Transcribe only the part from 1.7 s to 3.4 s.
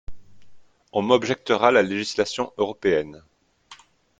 législation européenne.